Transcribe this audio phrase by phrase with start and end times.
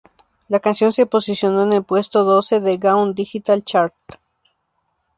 [0.49, 3.93] La canción se posicionó en el puesto doce de Gaon Digital Chart.